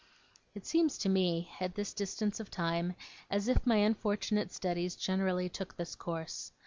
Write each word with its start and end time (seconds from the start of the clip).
It 0.55 0.65
seems 0.65 0.97
to 0.97 1.09
me, 1.09 1.51
at 1.59 1.75
this 1.75 1.93
distance 1.93 2.39
of 2.39 2.49
time, 2.49 2.95
as 3.29 3.47
if 3.47 3.67
my 3.67 3.75
unfortunate 3.75 4.51
studies 4.51 4.95
generally 4.95 5.47
took 5.47 5.75
this 5.77 5.93
course. 5.93 6.51